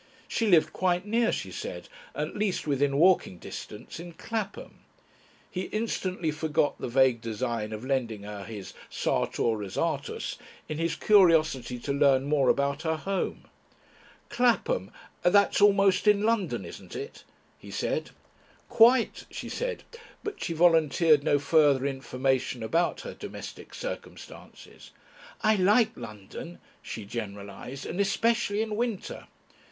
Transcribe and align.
She 0.27 0.47
lived 0.47 0.73
quite 0.73 1.05
near, 1.05 1.31
she 1.31 1.51
said, 1.51 1.87
at 2.15 2.35
least 2.35 2.65
within 2.65 2.97
walking 2.97 3.37
distance, 3.37 3.99
in 3.99 4.13
Clapham. 4.13 4.79
He 5.51 5.65
instantly 5.65 6.31
forgot 6.31 6.79
the 6.81 6.87
vague 6.87 7.21
design 7.21 7.71
of 7.71 7.85
lending 7.85 8.23
her 8.23 8.43
his 8.43 8.73
"Sartor 8.89 9.55
Resartus" 9.55 10.39
in 10.67 10.79
his 10.79 10.95
curiosity 10.95 11.77
to 11.77 11.93
learn 11.93 12.25
more 12.25 12.49
about 12.49 12.81
her 12.81 12.95
home. 12.95 13.43
"Clapham 14.29 14.89
that's 15.21 15.61
almost 15.61 16.07
in 16.07 16.23
London, 16.23 16.65
isn't 16.65 16.95
it?" 16.95 17.23
he 17.59 17.69
said. 17.69 18.09
"Quite," 18.69 19.25
she 19.29 19.49
said, 19.49 19.83
but 20.23 20.41
she 20.43 20.53
volunteered 20.53 21.23
no 21.23 21.37
further 21.37 21.85
information 21.85 22.63
about 22.63 23.01
her 23.01 23.13
domestic 23.13 23.75
circumstances, 23.75 24.89
"I 25.41 25.57
like 25.57 25.95
London," 25.95 26.57
she 26.81 27.05
generalised, 27.05 27.85
"and 27.85 27.99
especially 27.99 28.63
in 28.63 28.75
winter." 28.75 29.27